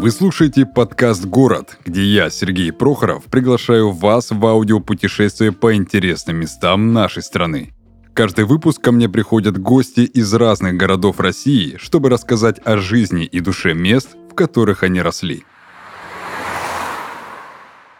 [0.00, 6.94] Вы слушаете подкаст «Город», где я, Сергей Прохоров, приглашаю вас в аудиопутешествие по интересным местам
[6.94, 7.74] нашей страны.
[8.14, 13.40] Каждый выпуск ко мне приходят гости из разных городов России, чтобы рассказать о жизни и
[13.40, 15.44] душе мест, в которых они росли.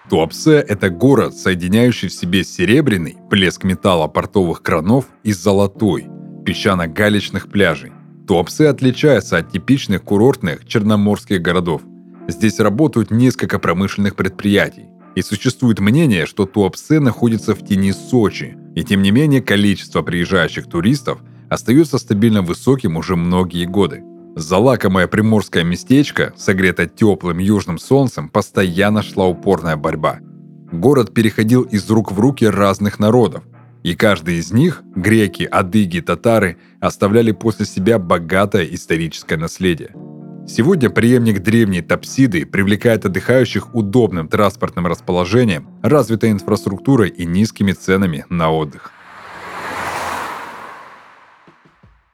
[0.08, 6.06] Туапсе– это город, соединяющий в себе серебряный, блеск металла портовых кранов и золотой,
[6.46, 7.92] песчано-галечных пляжей.
[8.26, 11.82] Туапсе отличается от типичных курортных черноморских городов.
[12.30, 14.86] Здесь работают несколько промышленных предприятий.
[15.16, 20.68] И существует мнение, что Туапсе находится в тени Сочи, и тем не менее количество приезжающих
[20.68, 24.04] туристов остается стабильно высоким уже многие годы.
[24.36, 24.60] За
[25.08, 30.20] приморское местечко, согрето теплым южным солнцем, постоянно шла упорная борьба.
[30.70, 33.42] Город переходил из рук в руки разных народов,
[33.82, 39.90] и каждый из них, греки, адыги, татары, оставляли после себя богатое историческое наследие.
[40.52, 48.50] Сегодня преемник древней Тапсиды привлекает отдыхающих удобным транспортным расположением, развитой инфраструктурой и низкими ценами на
[48.50, 48.90] отдых.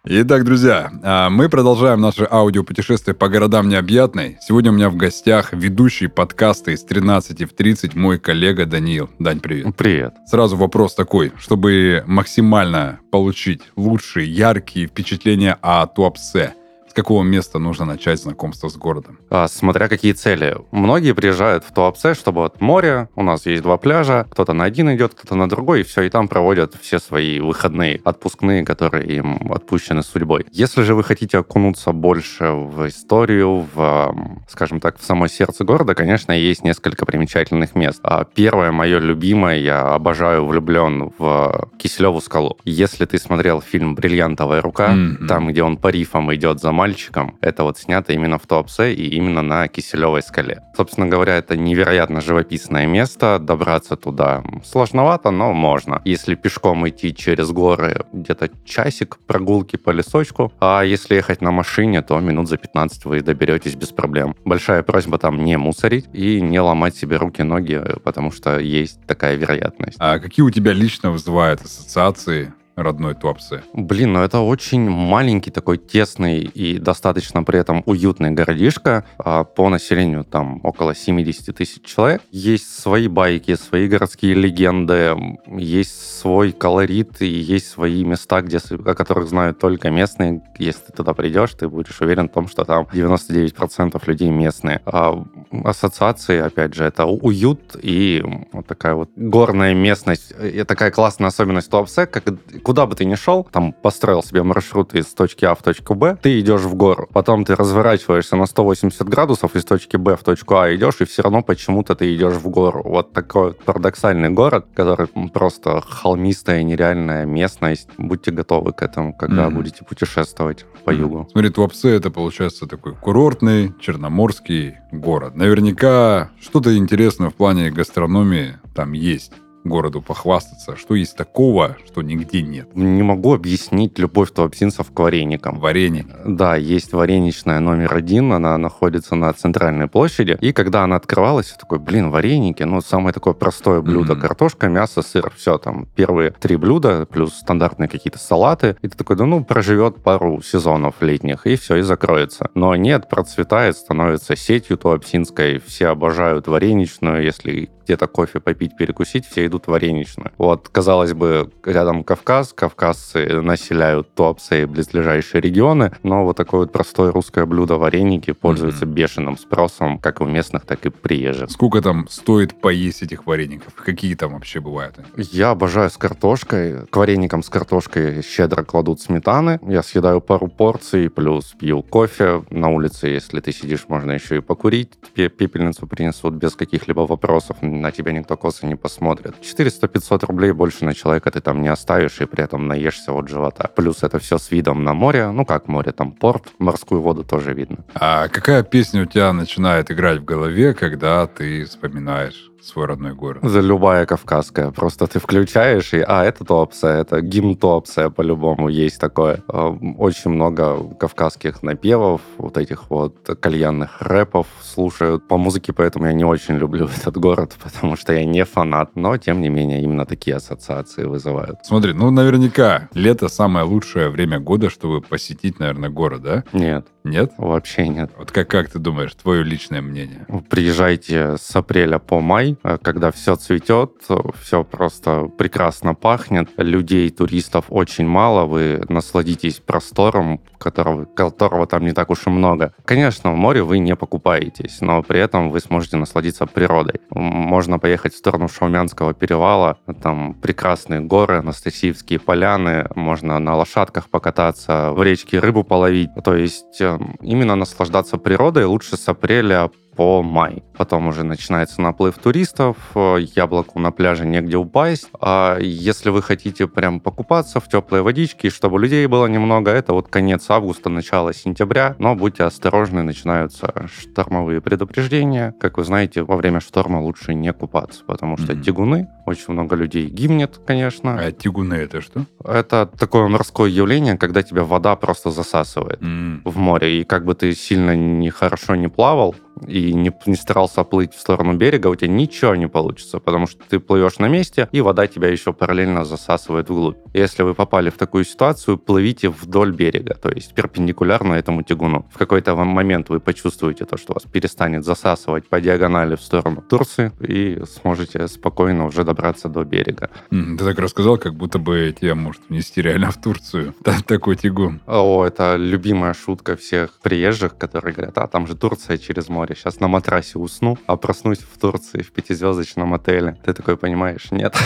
[0.04, 4.36] Итак, друзья, а, мы продолжаем наше аудиопутешествие по городам необъятной.
[4.42, 9.08] Сегодня у меня в гостях ведущий подкаста из 13 в 30 мой коллега Даниил.
[9.18, 9.74] Дань, привет.
[9.76, 10.14] Привет.
[10.26, 16.52] Сразу вопрос такой, чтобы максимально получить лучшие, яркие впечатления о Туапсе–
[16.96, 19.18] какого места нужно начать знакомство с городом?
[19.28, 20.56] А, смотря какие цели.
[20.70, 24.92] Многие приезжают в Туапсе, чтобы от моря, у нас есть два пляжа, кто-то на один
[24.94, 29.52] идет, кто-то на другой, и все, и там проводят все свои выходные, отпускные, которые им
[29.52, 30.46] отпущены судьбой.
[30.52, 34.16] Если же вы хотите окунуться больше в историю, в,
[34.48, 38.00] скажем так, в само сердце города, конечно, есть несколько примечательных мест.
[38.02, 42.56] А первое, мое любимое, я обожаю, влюблен в Киселеву скалу.
[42.64, 45.26] Если ты смотрел фильм «Бриллиантовая рука», mm-hmm.
[45.26, 47.36] там, где он по рифам идет за мальчиком.
[47.40, 50.62] Это вот снято именно в Туапсе и именно на Киселевой скале.
[50.76, 53.38] Собственно говоря, это невероятно живописное место.
[53.40, 56.00] Добраться туда сложновато, но можно.
[56.04, 60.52] Если пешком идти через горы, где-то часик прогулки по лесочку.
[60.60, 64.36] А если ехать на машине, то минут за 15 вы доберетесь без проблем.
[64.44, 69.96] Большая просьба там не мусорить и не ломать себе руки-ноги, потому что есть такая вероятность.
[69.98, 73.62] А какие у тебя лично вызывают ассоциации родной Туапсе?
[73.72, 79.04] Блин, ну это очень маленький такой тесный и достаточно при этом уютный городишко.
[79.18, 82.22] А по населению там около 70 тысяч человек.
[82.30, 85.16] Есть свои байки, свои городские легенды,
[85.46, 90.42] есть свой колорит и есть свои места, где, о которых знают только местные.
[90.58, 94.82] Если ты туда придешь, ты будешь уверен в том, что там 99% людей местные.
[94.84, 95.24] А
[95.64, 98.22] ассоциации, опять же, это уют и
[98.52, 100.34] вот такая вот горная местность.
[100.42, 102.24] И такая классная особенность Туапсе, как
[102.66, 106.18] куда бы ты ни шел, там построил себе маршрут из точки А в точку Б,
[106.20, 107.08] ты идешь в гору.
[107.12, 111.22] Потом ты разворачиваешься на 180 градусов из точки Б в точку А идешь, и все
[111.22, 112.82] равно почему-то ты идешь в гору.
[112.84, 117.88] Вот такой парадоксальный город, который просто холмистая, нереальная местность.
[117.98, 119.54] Будьте готовы к этому, когда mm-hmm.
[119.54, 120.98] будете путешествовать по mm-hmm.
[120.98, 121.28] югу.
[121.30, 125.36] Смотри, Туапсе это получается такой курортный, черноморский город.
[125.36, 129.32] Наверняка что-то интересное в плане гастрономии там есть
[129.66, 130.76] городу похвастаться?
[130.76, 132.74] Что есть такого, что нигде нет?
[132.74, 135.58] Не могу объяснить любовь туапсинцев к вареникам.
[135.58, 136.06] Вареник?
[136.24, 140.38] Да, есть вареничная номер один, она находится на центральной площади.
[140.40, 144.14] И когда она открывалась, я такой, блин, вареники, ну, самое такое простое блюдо.
[144.14, 144.20] Mm-hmm.
[144.20, 148.76] Картошка, мясо, сыр, все, там, первые три блюда, плюс стандартные какие-то салаты.
[148.82, 152.50] И ты такой, да ну, проживет пару сезонов летних, и все, и закроется.
[152.54, 159.46] Но нет, процветает, становится сетью туапсинской, все обожают вареничную, если где-то кофе попить, перекусить, все
[159.46, 160.32] идут в вареничную.
[160.38, 166.72] Вот, казалось бы, рядом Кавказ, кавказцы населяют Туапсе и близлежащие регионы, но вот такое вот
[166.72, 168.92] простое русское блюдо вареники пользуется mm-hmm.
[168.92, 171.50] бешеным спросом как у местных, так и приезжих.
[171.50, 173.74] Сколько там стоит поесть этих вареников?
[173.74, 174.96] Какие там вообще бывают?
[175.16, 176.86] Я обожаю с картошкой.
[176.86, 179.60] К вареникам с картошкой щедро кладут сметаны.
[179.62, 182.44] Я съедаю пару порций, плюс пью кофе.
[182.50, 184.90] На улице, если ты сидишь, можно еще и покурить.
[185.14, 189.34] Пепельницу принесут без каких-либо вопросов на тебя никто косо не посмотрит.
[189.40, 193.70] 400-500 рублей больше на человека ты там не оставишь, и при этом наешься от живота.
[193.74, 195.30] Плюс это все с видом на море.
[195.30, 197.84] Ну, как море, там порт, морскую воду тоже видно.
[197.94, 203.42] А какая песня у тебя начинает играть в голове, когда ты вспоминаешь свой родной город.
[203.42, 204.70] За любая кавказская.
[204.70, 209.42] Просто ты включаешь, и, а, это Туапсе, это гимн Туапсе по-любому есть такое.
[209.48, 215.26] А, очень много кавказских напевов, вот этих вот кальянных рэпов слушают.
[215.28, 219.16] По музыке поэтому я не очень люблю этот город, потому что я не фанат, но,
[219.16, 221.58] тем не менее, именно такие ассоциации вызывают.
[221.64, 226.44] Смотри, ну, наверняка лето самое лучшее время года, чтобы посетить, наверное, город, да?
[226.52, 226.86] Нет.
[227.06, 227.32] Нет?
[227.38, 228.10] Вообще нет.
[228.18, 230.26] Вот как, как ты думаешь, твое личное мнение?
[230.50, 233.92] Приезжайте с апреля по май, э, когда все цветет,
[234.40, 241.92] все просто прекрасно пахнет, людей, туристов очень мало, вы насладитесь простором, которого, которого там не
[241.92, 242.72] так уж и много.
[242.84, 247.00] Конечно, в море вы не покупаетесь, но при этом вы сможете насладиться природой.
[247.10, 254.92] Можно поехать в сторону Шаумянского перевала, там прекрасные горы, Анастасиевские поляны, можно на лошадках покататься,
[254.92, 256.10] в речке рыбу половить.
[256.24, 260.62] То есть э, именно наслаждаться природой лучше с апреля по май.
[260.76, 265.08] Потом уже начинается наплыв туристов, э, яблоку на пляже негде упасть.
[265.20, 270.08] А если вы хотите прям покупаться в теплой водичке, чтобы людей было немного, это вот
[270.08, 271.96] конец августа, начало сентября.
[271.98, 275.54] Но будьте осторожны, начинаются штормовые предупреждения.
[275.58, 278.62] Как вы знаете, во время шторма лучше не купаться, потому что mm-hmm.
[278.62, 281.18] тягуны, очень много людей гибнет, конечно.
[281.18, 282.26] А тягуны это что?
[282.44, 286.42] Это такое морское явление, когда тебя вода просто засасывает mm-hmm.
[286.44, 287.00] в море.
[287.00, 289.34] И как бы ты сильно не хорошо не плавал,
[289.66, 293.62] и не, не старался плыть в сторону берега, у тебя ничего не получится, потому что
[293.68, 296.96] ты плывешь на месте, и вода тебя еще параллельно засасывает вглубь.
[297.14, 302.06] Если вы попали в такую ситуацию, плывите вдоль берега, то есть перпендикулярно этому тягуну.
[302.12, 307.12] В какой-то момент вы почувствуете то, что вас перестанет засасывать по диагонали в сторону Турции,
[307.20, 310.10] и сможете спокойно уже добраться до берега.
[310.30, 313.74] Ты так рассказал, как будто бы тебя может внести реально в Турцию.
[314.06, 314.80] Такой тягун.
[314.86, 319.54] О, это любимая шутка всех приезжих, которые говорят, а там же Турция через море море,
[319.56, 323.36] сейчас на матрасе усну, а проснусь в Турции в пятизвездочном отеле.
[323.44, 324.56] Ты такой понимаешь, нет.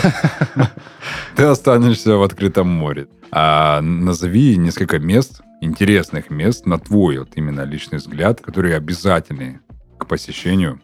[1.36, 3.06] Ты останешься в открытом море.
[3.30, 9.60] А назови несколько мест, интересных мест, на твой вот именно личный взгляд, которые обязательны
[9.98, 10.80] к посещению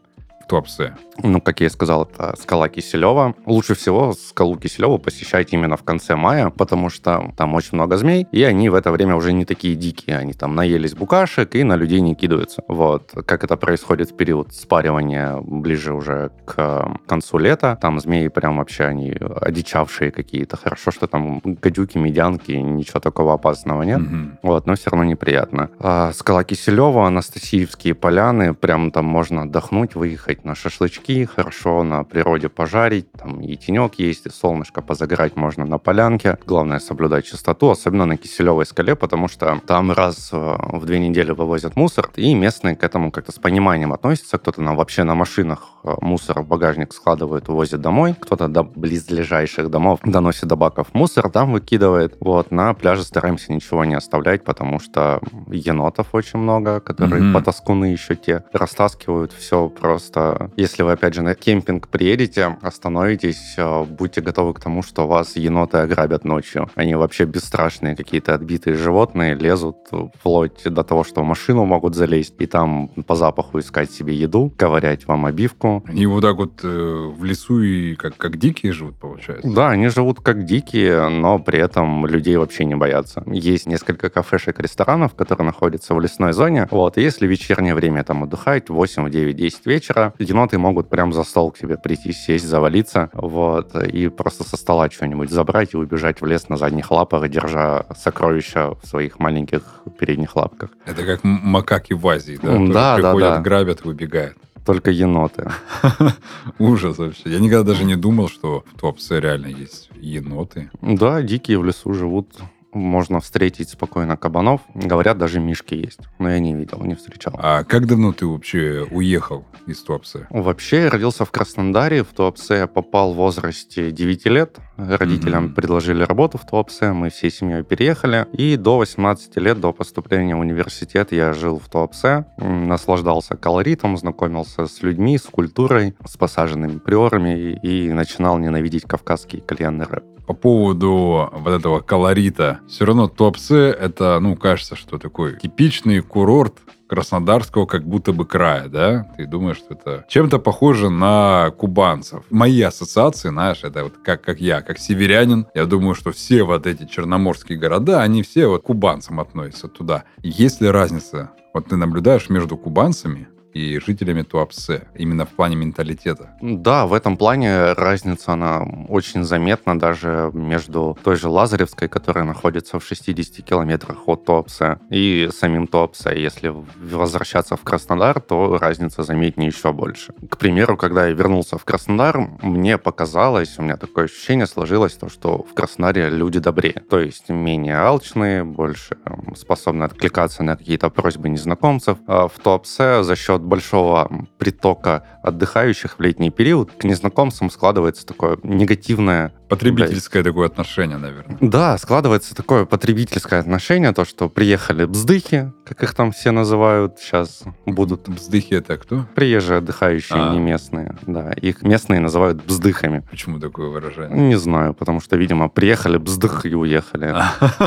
[0.49, 0.95] Туапсе.
[1.23, 3.35] Ну, как я и сказал, это скала Киселева.
[3.47, 8.27] Лучше всего скалу Киселева посещать именно в конце мая, потому что там очень много змей,
[8.33, 10.19] и они в это время уже не такие дикие.
[10.19, 12.63] Они там наелись букашек и на людей не кидаются.
[12.69, 13.13] Вот.
[13.27, 17.79] Как это происходит в период спаривания ближе уже к концу лета.
[17.81, 20.57] Там змеи прям вообще они одичавшие какие-то.
[20.57, 24.01] Хорошо, что там гадюки, медянки, ничего такого опасного нет.
[24.01, 24.39] Mm-hmm.
[24.43, 25.71] Вот, но все равно неприятно.
[25.79, 32.49] А, скала Киселева, Анастасиевские поляны, прям там можно отдохнуть, выехать на шашлычки хорошо на природе
[32.49, 36.39] пожарить, там и тенек есть, и солнышко позагорать можно на полянке.
[36.47, 41.31] Главное соблюдать чистоту, особенно на Киселевой скале, потому что там раз э, в две недели
[41.33, 44.39] вывозят мусор, и местные к этому как-то с пониманием относятся.
[44.39, 49.71] Кто-то нам вообще на машинах э, мусор в багажник складывает, увозит домой, кто-то до близлежащих
[49.71, 52.17] домов доносит до баков мусор, там выкидывает.
[52.21, 57.33] Вот, на пляже стараемся ничего не оставлять, потому что енотов очень много, которые mm-hmm.
[57.33, 60.26] потаскуны еще те, растаскивают все просто.
[60.57, 65.37] Если вы опять же, на кемпинг приедете, остановитесь, э, будьте готовы к тому, что вас
[65.37, 66.71] еноты ограбят ночью.
[66.75, 69.77] Они вообще бесстрашные, какие-то отбитые животные, лезут
[70.19, 74.53] вплоть до того, что в машину могут залезть и там по запаху искать себе еду,
[74.57, 75.85] ковырять вам обивку.
[75.87, 79.49] Они вот так вот э, в лесу и как, как дикие живут, получается?
[79.49, 83.23] Да, они живут как дикие, но при этом людей вообще не боятся.
[83.27, 86.69] Есть несколько кафешек, ресторанов, которые находятся в лесной зоне.
[86.71, 91.25] Вот, и если вечернее время там отдыхать, 8, 9, 10 вечера, еноты могут прям за
[91.25, 96.21] стол к тебе прийти, сесть, завалиться, вот, и просто со стола что-нибудь забрать и убежать
[96.21, 99.63] в лес на задних лапах, держа сокровища в своих маленьких
[99.99, 100.71] передних лапках.
[100.85, 102.57] Это как макаки в Азии, да?
[102.57, 103.43] Тоже да, приходят, да, да.
[103.43, 104.37] грабят и убегают.
[104.65, 105.49] Только еноты.
[106.59, 107.23] Ужас вообще.
[107.31, 110.71] Я никогда даже не думал, что в Туапсе реально есть еноты.
[110.83, 112.29] Да, дикие в лесу живут
[112.77, 114.61] можно встретить спокойно кабанов.
[114.75, 116.01] Говорят, даже мишки есть.
[116.19, 117.35] Но я не видел, не встречал.
[117.39, 120.27] А как давно ты вообще уехал из Туапсе?
[120.31, 122.05] Вообще, я родился в Краснодаре.
[122.05, 124.59] В Туапсе я попал в возрасте 9 лет.
[124.77, 125.55] Родителям mm-hmm.
[125.55, 126.93] предложили работу в Туапсе.
[126.93, 128.27] Мы всей семьей переехали.
[128.33, 132.27] И до 18 лет, до поступления в университет, я жил в Туапсе.
[132.37, 139.87] Наслаждался колоритом, знакомился с людьми, с культурой, с посаженными приорами и начинал ненавидеть кавказский кальянный
[139.87, 142.61] рэп по поводу вот этого колорита.
[142.69, 146.55] Все равно Туапсе это, ну, кажется, что такой типичный курорт
[146.89, 149.13] Краснодарского как будто бы края, да?
[149.17, 152.25] Ты думаешь, что это чем-то похоже на кубанцев.
[152.31, 156.67] Мои ассоциации, знаешь, это вот как, как я, как северянин, я думаю, что все вот
[156.67, 160.05] эти черноморские города, они все вот кубанцам относятся туда.
[160.23, 161.31] Есть ли разница?
[161.55, 166.31] Вот ты наблюдаешь между кубанцами и жителями Туапсе, именно в плане менталитета?
[166.43, 172.79] Да, в этом плане разница, она очень заметна даже между той же Лазаревской, которая находится
[172.79, 176.11] в 60 километрах от Туапсе, и самим Туапсе.
[176.21, 180.13] Если возвращаться в Краснодар, то разница заметнее еще больше.
[180.29, 185.09] К примеру, когда я вернулся в Краснодар, мне показалось, у меня такое ощущение сложилось, то,
[185.09, 186.83] что в Краснодаре люди добрее.
[186.91, 188.99] То есть менее алчные, больше
[189.35, 191.99] способны откликаться на какие-то просьбы незнакомцев.
[192.07, 198.39] А в Туапсе за счет большого притока отдыхающих в летний период к незнакомцам складывается такое
[198.43, 200.31] негативное Потребительское да.
[200.31, 201.39] такое отношение, наверное.
[201.41, 207.45] Да, складывается такое потребительское отношение, то, что приехали бздыхи, как их там все называют, сейчас
[207.65, 208.09] будут.
[208.09, 209.07] Бздыхи это кто?
[209.15, 210.33] Приезжие отдыхающие, а.
[210.33, 210.97] не местные.
[211.07, 213.05] Да, их местные называют бздыхами.
[213.11, 214.19] Почему такое выражение?
[214.19, 217.15] Не знаю, потому что, видимо, приехали бздых и уехали.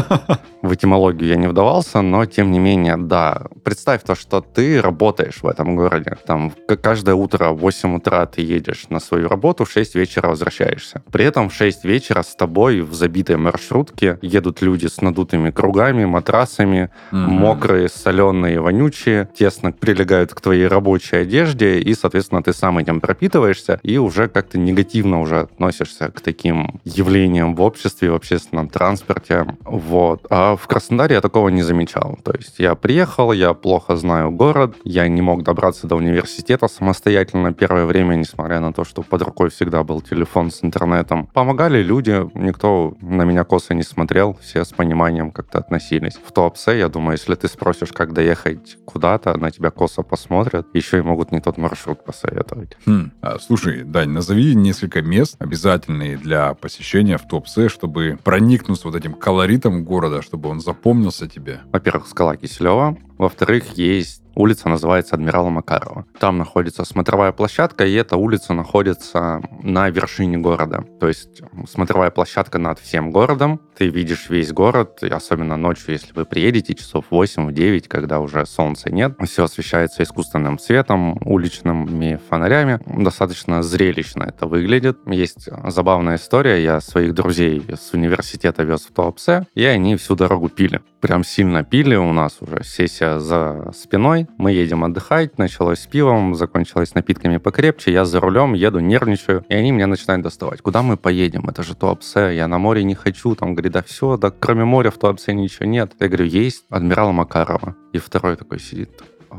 [0.62, 3.44] В этимологию я не вдавался, но тем не менее, да.
[3.64, 6.18] Представь то, что ты работаешь в этом городе.
[6.26, 11.02] Там каждое утро в 8 утра ты едешь на свою работу, в 6 вечера возвращаешься.
[11.12, 15.52] При этом в 6 6 вечера с тобой в забитой маршрутке едут люди с надутыми
[15.52, 17.16] кругами, матрасами, mm-hmm.
[17.16, 23.80] мокрые, соленые, вонючие, тесно прилегают к твоей рабочей одежде, и, соответственно, ты сам этим пропитываешься
[23.84, 29.46] и уже как-то негативно уже относишься к таким явлениям в обществе, в общественном транспорте.
[29.64, 30.26] Вот.
[30.32, 32.18] А в Краснодаре я такого не замечал.
[32.24, 37.54] То есть я приехал, я плохо знаю город, я не мог добраться до университета самостоятельно
[37.54, 41.28] первое время, несмотря на то, что под рукой всегда был телефон с интернетом.
[41.28, 46.14] Помогал помогали люди, никто на меня косо не смотрел, все с пониманием как-то относились.
[46.16, 51.00] В Туапсе, я думаю, если ты спросишь, как доехать куда-то, на тебя косо посмотрят, еще
[51.00, 52.78] и могут не тот маршрут посоветовать.
[52.86, 53.12] Хм.
[53.22, 59.14] А, слушай, Дань, назови несколько мест, обязательные для посещения в Туапсе, чтобы проникнуться вот этим
[59.14, 61.60] колоритом города, чтобы он запомнился тебе.
[61.74, 62.98] Во-первых, скала Киселева.
[63.20, 66.06] Во-вторых, есть Улица называется Адмирала Макарова.
[66.18, 70.86] Там находится смотровая площадка, и эта улица находится на вершине города.
[71.02, 73.60] То есть смотровая площадка над всем городом.
[73.78, 78.90] Ты видишь весь город, и особенно ночью, если вы приедете часов 8-9, когда уже солнца
[78.90, 79.18] нет.
[79.26, 82.80] Все освещается искусственным светом, уличными фонарями.
[82.86, 85.00] Достаточно зрелищно это выглядит.
[85.06, 86.64] Есть забавная история.
[86.64, 90.80] Я своих друзей с университета вез в Туапсе, и они всю дорогу пили.
[91.02, 91.96] Прям сильно пили.
[91.96, 97.92] У нас уже сессия за спиной мы едем отдыхать, началось с пивом, закончилось напитками покрепче,
[97.92, 100.62] я за рулем еду, нервничаю, и они меня начинают доставать.
[100.62, 101.50] Куда мы поедем?
[101.50, 103.34] Это же Туапсе, я на море не хочу.
[103.34, 105.94] Там говорит, да все, да кроме моря в Туапсе ничего нет.
[106.00, 107.76] Я говорю, есть адмирал Макарова.
[107.94, 109.02] И второй такой сидит,
[109.32, 109.38] а,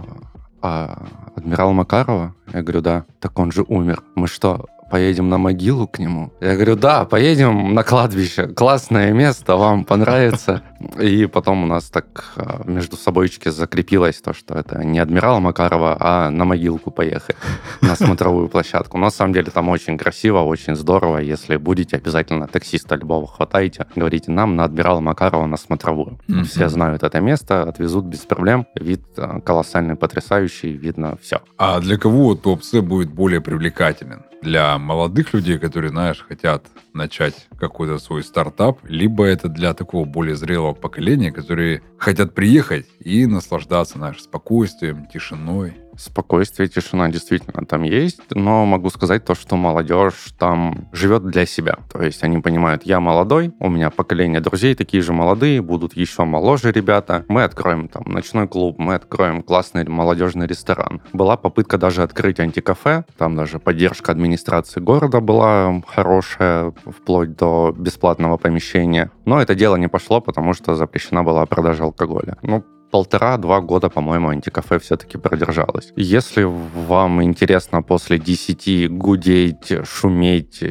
[0.63, 2.35] а адмирал Макарова?
[2.53, 3.05] Я говорю, да.
[3.21, 4.03] Так он же умер.
[4.17, 6.33] Мы что, поедем на могилу к нему?
[6.41, 8.49] Я говорю, да, поедем на кладбище.
[8.49, 10.63] Классное место, вам понравится.
[11.01, 15.97] И потом у нас так а, между собойчики закрепилось то, что это не адмирала Макарова,
[16.01, 17.37] а на могилку поехать,
[17.81, 18.99] на смотровую площадку.
[18.99, 21.19] Но на самом деле там очень красиво, очень здорово.
[21.19, 26.19] Если будете, обязательно таксиста любого хватаете, говорите нам на адмирала Макарова на смотровую.
[26.29, 26.45] Mm-hmm.
[26.45, 28.67] Все знают это место, отвезут без проблем.
[28.75, 31.41] Вид а, колоссальный, потрясающий, видно все.
[31.57, 34.25] А для кого Туапсе будет более привлекателен?
[34.43, 40.35] Для молодых людей, которые, знаешь, хотят начать какой-то свой стартап, либо это для такого более
[40.35, 48.21] зрелого поколения, которые хотят приехать и наслаждаться нашим спокойствием, тишиной спокойствие, тишина действительно там есть,
[48.31, 51.79] но могу сказать то, что молодежь там живет для себя.
[51.93, 56.25] То есть они понимают, я молодой, у меня поколение друзей такие же молодые, будут еще
[56.25, 57.25] моложе ребята.
[57.29, 61.03] Мы откроем там ночной клуб, мы откроем классный молодежный ресторан.
[61.13, 68.37] Была попытка даже открыть антикафе, там даже поддержка администрации города была хорошая, вплоть до бесплатного
[68.37, 69.11] помещения.
[69.25, 72.37] Но это дело не пошло, потому что запрещена была продажа алкоголя.
[72.43, 75.93] Ну, полтора-два года, по-моему, антикафе все-таки продержалось.
[75.97, 80.63] Если вам интересно после 10 гудеть, шуметь,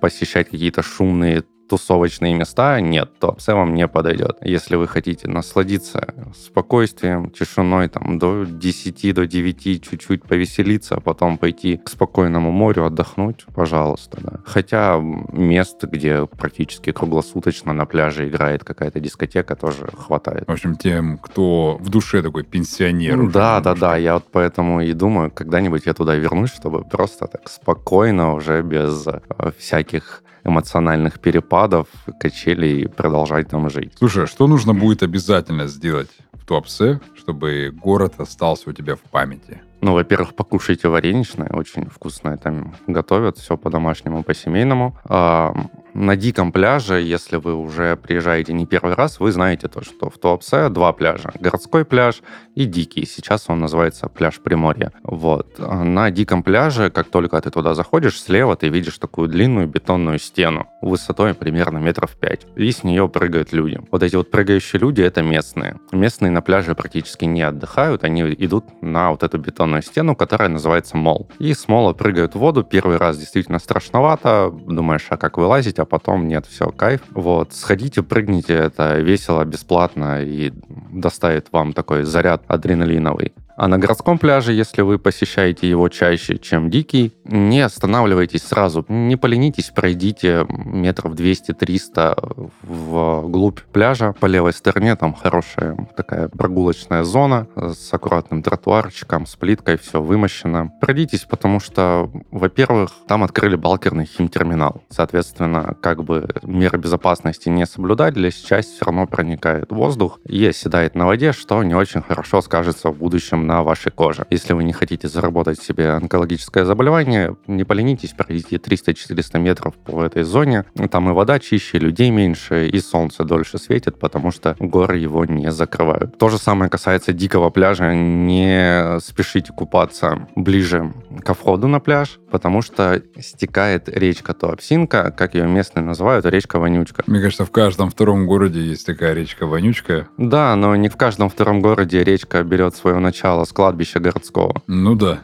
[0.00, 4.36] посещать какие-то шумные тусовочные места, нет, то в целом не подойдет.
[4.42, 11.38] Если вы хотите насладиться спокойствием, тишиной, там, до 10, до 9, чуть-чуть повеселиться, а потом
[11.38, 14.40] пойти к спокойному морю отдохнуть, пожалуйста, да.
[14.44, 15.00] Хотя
[15.32, 20.44] мест, где практически круглосуточно на пляже играет какая-то дискотека, тоже хватает.
[20.46, 23.30] В общем, тем, кто в душе такой пенсионер.
[23.30, 27.48] Да, да, да, я вот поэтому и думаю, когда-нибудь я туда вернусь, чтобы просто так
[27.48, 29.20] спокойно, уже без э,
[29.58, 31.88] всяких эмоциональных перепадов,
[32.20, 33.92] качелей и продолжать там жить.
[33.98, 39.00] Слушай, а что нужно будет обязательно сделать в Туапсе, чтобы город остался у тебя в
[39.00, 39.60] памяти?
[39.80, 44.96] Ну, во-первых, покушайте вареничное, очень вкусное там готовят, все по-домашнему, по-семейному.
[45.04, 45.52] А,
[45.94, 50.18] на диком пляже, если вы уже приезжаете не первый раз, вы знаете то, что в
[50.18, 51.32] Туапсе два пляжа.
[51.38, 52.22] Городской пляж
[52.54, 53.06] и дикий.
[53.06, 54.92] Сейчас он называется пляж Приморья.
[55.02, 55.58] Вот.
[55.58, 60.66] На диком пляже, как только ты туда заходишь, слева ты видишь такую длинную бетонную стену
[60.80, 62.46] высотой примерно метров пять.
[62.56, 63.80] И с нее прыгают люди.
[63.90, 65.78] Вот эти вот прыгающие люди— это местные.
[65.92, 70.96] Местные на пляже практически не отдыхают, они идут на вот эту бетонную стену, которая называется
[70.96, 71.28] мол.
[71.38, 72.64] И с мола прыгают в воду.
[72.64, 74.50] Первый раз действительно страшновато.
[74.50, 75.78] Думаешь, а как вылазить?
[75.82, 77.00] А потом нет, все, кайф.
[77.10, 80.52] Вот, сходите, прыгните, это весело, бесплатно и
[80.92, 83.32] доставит вам такой заряд адреналиновый.
[83.56, 89.16] А на городском пляже, если вы посещаете его чаще, чем дикий, не останавливайтесь сразу, не
[89.16, 94.14] поленитесь, пройдите метров 200-300 вглубь пляжа.
[94.18, 100.72] По левой стороне там хорошая такая прогулочная зона с аккуратным тротуарчиком, с плиткой, все вымощено.
[100.80, 104.82] Пройдитесь, потому что, во-первых, там открыли балкерный химтерминал.
[104.88, 110.94] Соответственно, как бы меры безопасности не соблюдать, здесь часть все равно проникает воздух и оседает
[110.94, 114.26] на воде, что не очень хорошо скажется в будущем на вашей коже.
[114.30, 120.22] Если вы не хотите заработать себе онкологическое заболевание, не поленитесь, пройдите 300-400 метров по этой
[120.22, 120.64] зоне.
[120.90, 125.50] Там и вода чище, людей меньше, и солнце дольше светит, потому что горы его не
[125.50, 126.18] закрывают.
[126.18, 127.94] То же самое касается дикого пляжа.
[127.94, 130.92] Не спешите купаться ближе
[131.24, 137.04] ко входу на пляж, потому что стекает речка Туапсинка, как ее местные называют, речка Вонючка.
[137.06, 140.08] Мне кажется, в каждом втором городе есть такая речка Вонючка.
[140.18, 144.60] Да, но не в каждом втором городе речка берет свое начало с кладбища городского.
[144.66, 145.20] Ну да.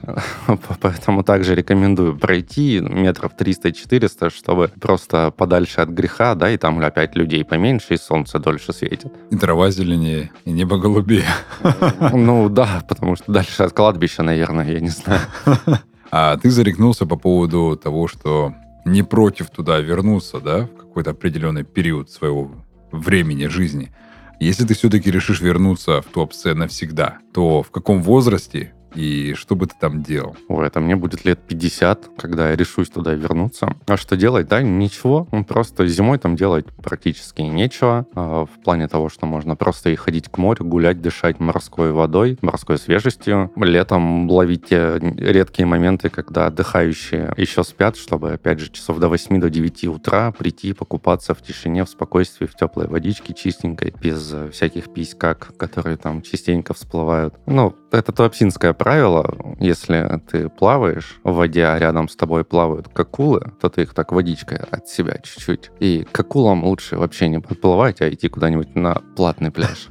[0.81, 7.17] Поэтому также рекомендую пройти метров 300-400, чтобы просто подальше от греха, да, и там опять
[7.17, 9.13] людей поменьше, и солнце дольше светит.
[9.31, 11.27] И трава зеленее, и небо голубее.
[12.13, 15.21] Ну да, потому что дальше от кладбища, наверное, я не знаю.
[16.11, 18.55] А ты зарекнулся по поводу того, что
[18.85, 22.51] не против туда вернуться, да, в какой-то определенный период своего
[22.93, 23.93] времени, жизни.
[24.41, 29.67] Если ты все-таки решишь вернуться в топ-С навсегда, то в каком возрасте и что бы
[29.67, 30.37] ты там делал?
[30.49, 33.77] Ой, это мне будет лет 50, когда я решусь туда вернуться.
[33.87, 34.49] А что делать?
[34.49, 35.29] Да, ничего.
[35.33, 38.07] Ну, просто зимой там делать практически нечего.
[38.15, 42.39] А, в плане того, что можно просто и ходить к морю, гулять, дышать морской водой,
[42.43, 43.53] морской свежестью.
[43.57, 49.41] Летом ловить те редкие моменты, когда отдыхающие еще спят, чтобы, опять же, часов до 8
[49.41, 54.93] до 9 утра прийти покупаться в тишине, в спокойствии, в теплой водичке чистенькой, без всяких
[54.93, 57.35] писькак, которые там частенько всплывают.
[57.47, 63.53] Ну, это туапсинская правило, если ты плаваешь в воде, а рядом с тобой плавают какулы,
[63.61, 65.71] то ты их так водичкой от себя чуть-чуть.
[65.81, 69.89] И к акулам лучше вообще не подплывать, а идти куда-нибудь на платный пляж.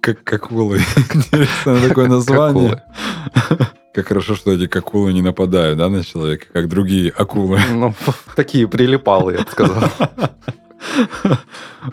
[0.00, 0.78] Как какулы.
[1.12, 2.82] Интересное такое название.
[3.92, 7.58] Как хорошо, что эти акулы не нападают, да, на человека, как другие акулы.
[7.72, 7.94] Ну,
[8.36, 9.90] такие прилипалые, я бы сказал.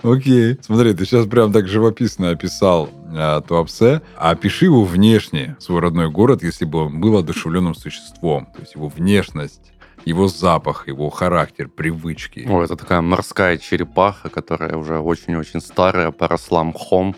[0.04, 0.58] Окей.
[0.62, 4.02] Смотри, ты сейчас прям так живописно описал э, Туапсе.
[4.18, 8.48] А опиши его внешне, свой родной город, если бы он был одушевленным существом.
[8.54, 9.74] То есть его внешность,
[10.06, 12.46] его запах, его характер, привычки.
[12.50, 17.16] О, это такая морская черепаха, которая уже очень-очень старая, поросла мхом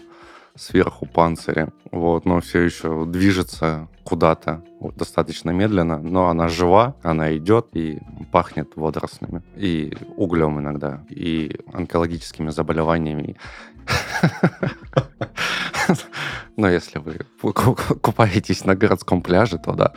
[0.56, 7.36] сверху панциря, вот, но все еще движется куда-то вот, достаточно медленно, но она жива, она
[7.36, 8.00] идет и
[8.32, 13.36] пахнет водорослями, и углем иногда, и онкологическими заболеваниями.
[16.58, 17.20] Но если вы
[18.02, 19.94] купаетесь на городском пляже, то да.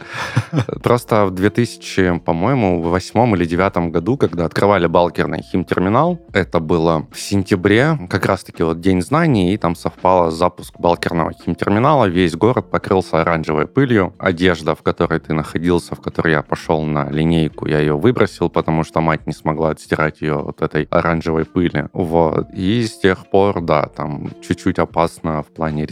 [0.82, 7.06] Просто в 2000, по-моему, в восьмом или девятом году, когда открывали балкерный химтерминал, это было
[7.12, 12.70] в сентябре, как раз-таки вот День знаний, и там совпало запуск балкерного химтерминала, весь город
[12.70, 17.78] покрылся оранжевой пылью, одежда, в которой ты находился, в которой я пошел на линейку, я
[17.78, 21.86] ее выбросил, потому что мать не смогла отстирать ее от этой оранжевой пыли.
[21.92, 22.48] Вот.
[22.52, 25.86] И с тех пор, да, там чуть-чуть опасно в плане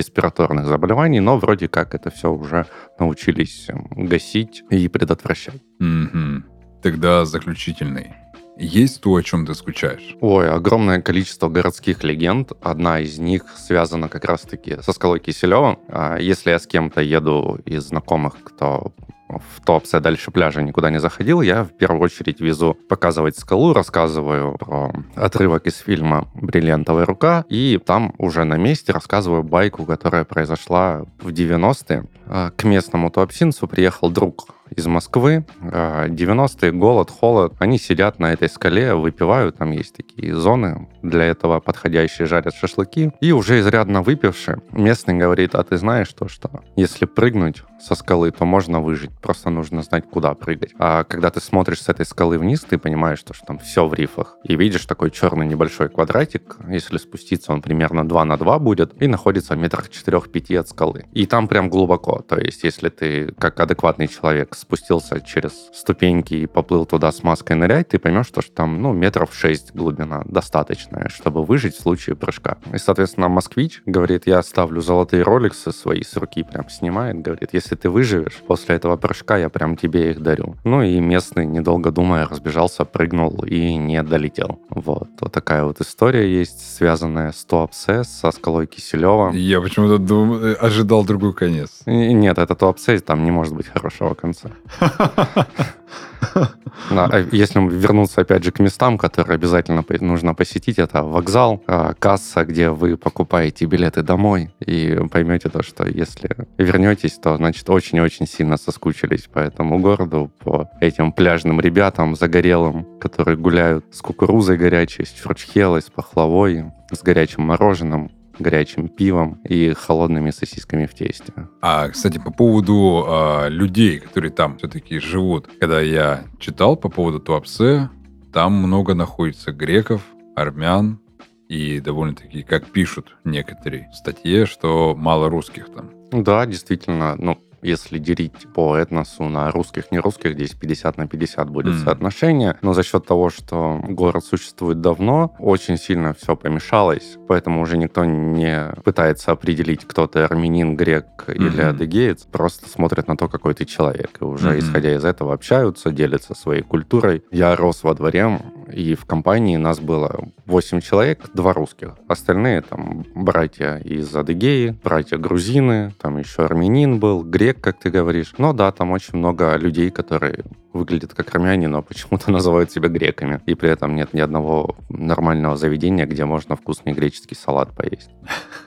[0.57, 2.67] респираторных заболеваний, но вроде как это все уже
[2.99, 5.63] научились эм, гасить и предотвращать.
[5.81, 6.43] Угу.
[6.83, 8.15] Тогда заключительный.
[8.59, 10.17] Есть то, о чем ты скучаешь?
[10.21, 12.53] Ой, огромное количество городских легенд.
[12.63, 15.79] Одна из них связана как раз-таки со скалой Киселева.
[15.89, 18.93] А если я с кем-то еду из знакомых, кто
[19.29, 24.57] в Туапсе дальше пляжа никуда не заходил, я в первую очередь везу показывать скалу, рассказываю
[24.59, 31.05] про отрывок из фильма «Бриллиантовая рука», и там уже на месте рассказываю байку, которая произошла
[31.21, 32.05] в 90-е.
[32.27, 35.45] А, к местному туапсинцу приехал друг из Москвы.
[35.61, 37.55] 90-е, голод, холод.
[37.59, 39.59] Они сидят на этой скале, выпивают.
[39.59, 43.13] Там есть такие зоны для этого подходящие, жарят шашлыки.
[43.21, 48.31] И уже изрядно выпивший, местный говорит, а ты знаешь то, что если прыгнуть со скалы,
[48.31, 49.11] то можно выжить.
[49.21, 50.73] Просто нужно знать, куда прыгать.
[50.79, 53.95] А когда ты смотришь с этой скалы вниз, ты понимаешь, что, что там все в
[53.95, 54.37] рифах.
[54.45, 56.57] И видишь такой черный небольшой квадратик.
[56.69, 59.01] Если спуститься, он примерно 2 на 2 будет.
[59.01, 61.05] И находится в метрах 4-5 от скалы.
[61.13, 62.23] И там прям глубоко.
[62.23, 67.55] То есть, если ты, как адекватный человек, спустился через ступеньки и поплыл туда с маской
[67.55, 72.59] нырять, ты поймешь, что, там, ну, метров 6 глубина достаточная, чтобы выжить в случае прыжка.
[72.73, 77.75] И, соответственно, москвич говорит, я ставлю золотые роликсы свои с руки, прям снимает, говорит, если
[77.75, 80.57] ты выживешь после этого прыжка, я прям тебе их дарю.
[80.65, 84.61] Ну и местный, недолго думая, разбежался, прыгнул и не долетел.
[84.71, 85.09] Вот.
[85.21, 89.33] Вот такая вот история есть, связанная с Туапсе, со скалой Киселева.
[89.33, 90.35] Я почему-то дум...
[90.35, 91.83] Э, ожидал другой конец.
[91.87, 94.46] Нет, это Туапсе, там не может быть хорошего конца.
[96.91, 102.45] А если вернуться, опять же, к местам, которые обязательно нужно посетить, это вокзал, а, касса,
[102.45, 108.57] где вы покупаете билеты домой, и поймете то, что если вернетесь, то, значит, очень-очень сильно
[108.57, 115.11] соскучились по этому городу, по этим пляжным ребятам загорелым, которые гуляют с кукурузой горячей, с
[115.11, 121.33] чурчхелой, с пахлавой, с горячим мороженым горячим пивом и холодными сосисками в тесте.
[121.61, 125.49] А, кстати, по поводу э, людей, которые там все-таки живут.
[125.61, 127.91] Когда я читал по поводу Туапсе,
[128.33, 130.03] там много находится греков,
[130.35, 131.01] армян,
[131.49, 135.91] и довольно-таки, как пишут некоторые в статье, что мало русских там.
[136.11, 137.15] Да, действительно.
[137.17, 141.85] Ну, если делить по этносу на русских, не русских, здесь 50 на 50 будет mm.
[141.85, 142.57] соотношение.
[142.63, 148.05] Но за счет того, что город существует давно, очень сильно все помешалось, поэтому уже никто
[148.05, 151.35] не пытается определить, кто ты армянин, грек mm-hmm.
[151.35, 154.19] или адыгеец, просто смотрят на то, какой ты человек.
[154.21, 154.59] И уже mm-hmm.
[154.59, 157.23] исходя из этого общаются, делятся своей культурой.
[157.31, 158.41] Я рос во дворе,
[158.73, 161.95] и в компании нас было 8 человек, два русских.
[162.09, 168.35] Остальные там братья из Адыгеи, братья грузины, там еще армянин был, грек, как ты говоришь.
[168.39, 173.41] Но да, там очень много людей, которые выглядят как армяне, но почему-то называют себя греками.
[173.47, 178.11] И при этом нет ни одного нормального заведения, где можно вкусный греческий салат поесть.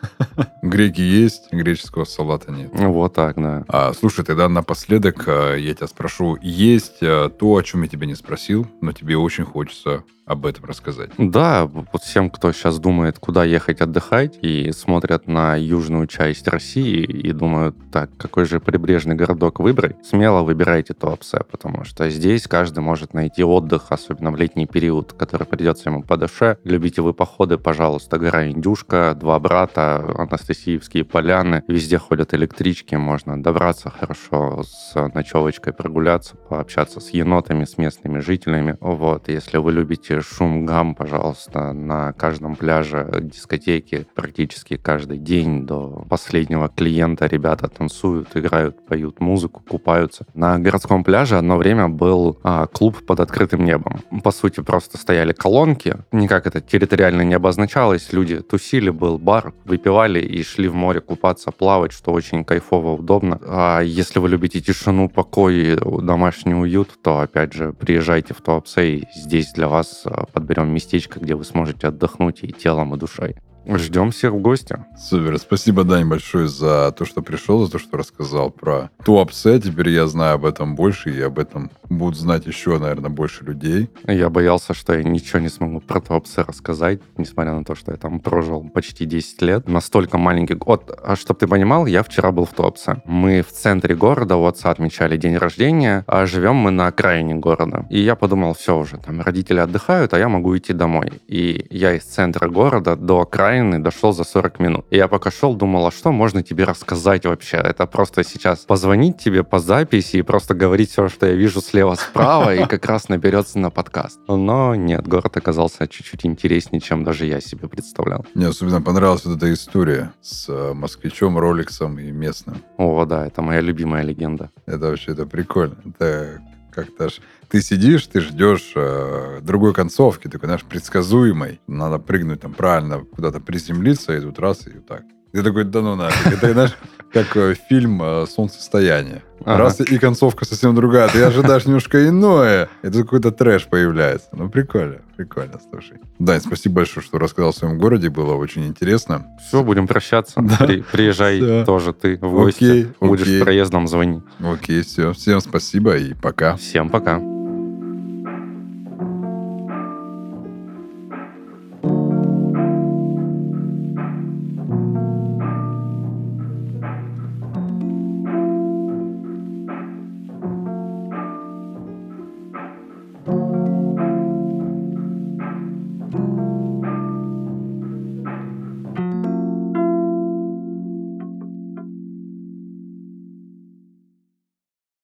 [0.61, 2.69] Греки есть, греческого салата нет.
[2.73, 3.63] Вот так, да.
[3.67, 8.07] А, слушай, тогда напоследок э, я тебя спрошу, есть э, то, о чем я тебя
[8.07, 11.09] не спросил, но тебе очень хочется об этом рассказать.
[11.17, 17.01] Да, вот всем, кто сейчас думает, куда ехать отдыхать, и смотрят на южную часть России
[17.01, 22.81] и думают, так, какой же прибрежный городок выбрать, смело выбирайте Туапсе, потому что здесь каждый
[22.81, 26.57] может найти отдых, особенно в летний период, который придется ему по душе.
[26.63, 33.89] Любите вы походы, пожалуйста, гора Индюшка, Два брата, Анастасиевские поляны, везде ходят электрички, можно добраться
[33.89, 38.77] хорошо с ночевочкой, прогуляться, пообщаться с енотами, с местными жителями.
[38.79, 46.05] Вот, если вы любите шум, гам, пожалуйста, на каждом пляже дискотеки практически каждый день до
[46.09, 50.25] последнего клиента ребята танцуют, играют, поют музыку, купаются.
[50.33, 54.01] На городском пляже одно время был а, клуб под открытым небом.
[54.23, 60.19] По сути, просто стояли колонки, никак это территориально не обозначалось, люди тусили, был бар, выпивали
[60.19, 63.39] и шли в море купаться, плавать, что очень кайфово, удобно.
[63.45, 69.07] А если вы любите тишину, покой, домашний уют, то, опять же, приезжайте в Туапсе, и
[69.15, 70.03] здесь для вас
[70.33, 73.37] подберем местечко, где вы сможете отдохнуть и телом, и душой.
[73.65, 74.77] Ждем всех в гости.
[74.97, 75.37] Супер.
[75.37, 79.59] Спасибо, Дань, большое за то, что пришел, за то, что рассказал про Туапсе.
[79.59, 83.89] Теперь я знаю об этом больше, и об этом будут знать еще, наверное, больше людей.
[84.07, 87.97] Я боялся, что я ничего не смогу про Туапсе рассказать, несмотря на то, что я
[87.97, 89.67] там прожил почти 10 лет.
[89.67, 90.91] Настолько маленький год.
[91.03, 93.01] А чтобы ты понимал, я вчера был в Туапсе.
[93.05, 97.85] Мы в центре города, у отца отмечали день рождения, а живем мы на окраине города.
[97.89, 101.21] И я подумал, все уже, там родители отдыхают, а я могу идти домой.
[101.27, 104.85] И я из центра города до окраины окраины дошел за 40 минут.
[104.91, 107.57] И я пока шел, думал, а что можно тебе рассказать вообще?
[107.57, 112.53] Это просто сейчас позвонить тебе по записи и просто говорить все, что я вижу слева-справа,
[112.55, 114.19] и как раз наберется на подкаст.
[114.27, 118.25] Но нет, город оказался чуть-чуть интереснее, чем даже я себе представлял.
[118.35, 122.57] Мне особенно понравилась вот эта история с э, москвичом, роликсом и местным.
[122.77, 124.51] О, да, это моя любимая легенда.
[124.67, 125.75] Это вообще это прикольно.
[125.85, 131.59] Это как-то аж ты сидишь, ты ждешь э, другой концовки, такой, знаешь, предсказуемой.
[131.67, 135.01] Надо прыгнуть там правильно, куда-то приземлиться, и тут раз, и вот так.
[135.31, 136.33] Ты такой, да ну нафиг.
[136.33, 136.77] Это, знаешь,
[137.13, 139.23] как э, фильм э, «Солнцестояние».
[139.45, 139.57] Ага.
[139.57, 141.07] Раз и концовка совсем другая.
[141.07, 144.27] Ты ожидаешь немножко иное, и тут какой-то трэш появляется.
[144.33, 144.97] Ну, прикольно.
[145.17, 145.97] Прикольно, слушай.
[146.17, 149.27] Да, спасибо большое, что рассказал о своем городе, было очень интересно.
[149.47, 150.41] Все, будем прощаться.
[150.41, 150.65] Да.
[150.65, 151.65] При, приезжай Всё.
[151.65, 152.63] тоже ты в гости.
[152.63, 153.41] Окей, Будешь окей.
[153.41, 154.21] проездом, звони.
[154.39, 155.13] Окей, все.
[155.13, 156.55] Всем спасибо и пока.
[156.55, 157.38] Всем пока.